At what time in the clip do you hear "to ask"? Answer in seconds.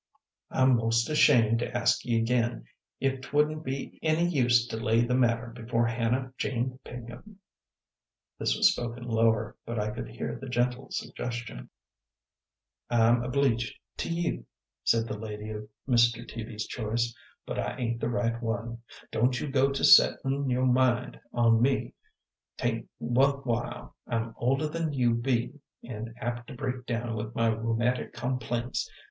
1.59-2.03